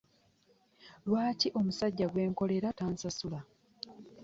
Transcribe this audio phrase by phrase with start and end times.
[1.07, 3.39] Lwaki omusajja gwe nkolera tansasula?